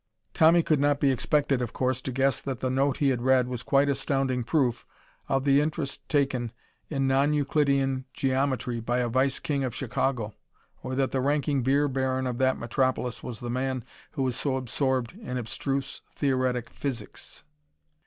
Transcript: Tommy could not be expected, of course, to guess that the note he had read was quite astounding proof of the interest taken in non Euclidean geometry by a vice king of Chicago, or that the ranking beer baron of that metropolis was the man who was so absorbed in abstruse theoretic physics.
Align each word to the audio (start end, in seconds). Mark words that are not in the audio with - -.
Tommy 0.33 0.63
could 0.63 0.79
not 0.79 0.99
be 0.99 1.11
expected, 1.11 1.61
of 1.61 1.73
course, 1.73 2.01
to 2.01 2.11
guess 2.11 2.41
that 2.41 2.59
the 2.59 2.71
note 2.71 2.97
he 2.97 3.09
had 3.09 3.21
read 3.21 3.47
was 3.47 3.61
quite 3.61 3.87
astounding 3.87 4.43
proof 4.43 4.83
of 5.29 5.43
the 5.43 5.61
interest 5.61 6.09
taken 6.09 6.51
in 6.89 7.05
non 7.05 7.33
Euclidean 7.35 8.05
geometry 8.11 8.79
by 8.79 8.97
a 8.97 9.07
vice 9.09 9.37
king 9.39 9.63
of 9.63 9.75
Chicago, 9.75 10.33
or 10.81 10.95
that 10.95 11.11
the 11.11 11.21
ranking 11.21 11.61
beer 11.61 11.87
baron 11.87 12.25
of 12.25 12.39
that 12.39 12.57
metropolis 12.57 13.21
was 13.21 13.41
the 13.41 13.51
man 13.51 13.85
who 14.13 14.23
was 14.23 14.35
so 14.35 14.55
absorbed 14.57 15.13
in 15.13 15.37
abstruse 15.37 16.01
theoretic 16.15 16.71
physics. 16.71 17.43